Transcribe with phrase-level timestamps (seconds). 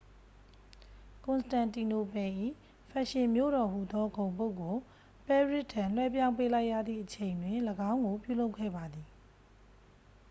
[1.25, 2.31] ကွန်စတန်တီနိုပယ်၏
[2.89, 4.75] ဖက်ရှင်မြို့တော်ဟူသောဂုဏ်ပုဒ်ကို
[5.25, 7.59] ပဲရစ်ထံ လွှဲပြောင်းပေးလိုက်ရသည့်အချိန်တွင်
[7.91, 9.07] ၎င်းကိုပြုလုပ်ခဲ့ပါသည်